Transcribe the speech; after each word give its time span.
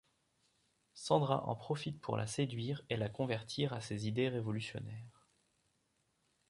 Sandra 0.95 1.45
en 1.45 1.55
profite 1.55 2.01
pour 2.01 2.17
la 2.17 2.25
séduire 2.25 2.81
et 2.89 2.97
la 2.97 3.07
convertir 3.07 3.71
à 3.73 3.81
ses 3.81 4.07
idées 4.07 4.29
révolutionnaires. 4.29 5.27